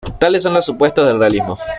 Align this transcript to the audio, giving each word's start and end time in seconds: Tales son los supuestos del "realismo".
Tales 0.17 0.41
son 0.41 0.55
los 0.55 0.65
supuestos 0.65 1.05
del 1.07 1.19
"realismo". 1.19 1.59